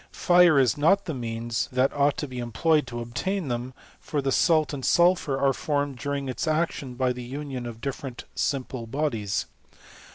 Fire 0.13 0.57
is 0.57 0.79
not 0.79 1.05
the 1.05 1.13
means 1.13 1.69
that 1.71 1.93
ought 1.93 2.17
to 2.17 2.27
be 2.27 2.39
employed 2.39 2.87
to 2.87 3.01
obtain 3.01 3.49
them; 3.49 3.71
for 3.99 4.19
the 4.19 4.31
salt 4.31 4.73
and 4.73 4.83
sulphur 4.83 5.39
are 5.39 5.53
formed 5.53 5.99
during 5.99 6.27
its 6.27 6.47
action 6.47 6.95
by 6.95 7.13
the 7.13 7.21
union 7.21 7.67
of 7.67 7.81
different 7.81 8.23
simple 8.33 8.87
bodies. 8.87 9.45